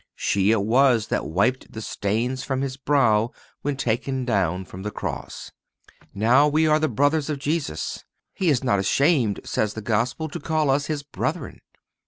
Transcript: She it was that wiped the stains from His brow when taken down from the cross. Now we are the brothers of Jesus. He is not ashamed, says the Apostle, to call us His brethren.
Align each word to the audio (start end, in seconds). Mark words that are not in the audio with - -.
She 0.15 0.49
it 0.49 0.63
was 0.63 1.09
that 1.09 1.27
wiped 1.27 1.73
the 1.73 1.79
stains 1.83 2.43
from 2.43 2.61
His 2.61 2.75
brow 2.75 3.29
when 3.61 3.77
taken 3.77 4.25
down 4.25 4.65
from 4.65 4.81
the 4.81 4.89
cross. 4.89 5.51
Now 6.11 6.47
we 6.47 6.65
are 6.65 6.79
the 6.79 6.89
brothers 6.89 7.29
of 7.29 7.37
Jesus. 7.37 8.03
He 8.33 8.49
is 8.49 8.63
not 8.63 8.79
ashamed, 8.79 9.41
says 9.43 9.75
the 9.75 9.81
Apostle, 9.81 10.27
to 10.29 10.39
call 10.39 10.71
us 10.71 10.87
His 10.87 11.03
brethren. 11.03 11.61